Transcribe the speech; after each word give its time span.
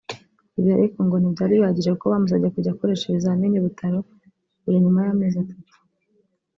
Ibi 0.57 0.69
ariko 0.77 0.97
ngo 1.05 1.15
ntibyari 1.17 1.53
bihagije 1.61 1.89
kuko 1.91 2.05
bamusabye 2.11 2.47
kujya 2.55 2.71
akoresha 2.73 3.03
ibizamini 3.07 3.55
i 3.59 3.63
Butaro 3.65 3.99
buri 4.63 4.77
nyuma 4.83 4.99
y’amezi 5.05 5.37
atatu 5.43 5.75